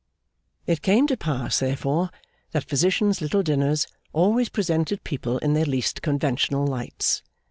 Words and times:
It 0.65 0.81
came 0.81 1.05
to 1.05 1.15
pass, 1.15 1.59
therefore, 1.59 2.09
that 2.53 2.67
Physician's 2.67 3.21
little 3.21 3.43
dinners 3.43 3.85
always 4.13 4.49
presented 4.49 5.03
people 5.03 5.37
in 5.37 5.53
their 5.53 5.65
least 5.65 6.01
conventional 6.01 6.65
lights. 6.65 7.21